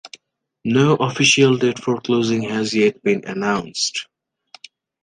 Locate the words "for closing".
1.77-2.41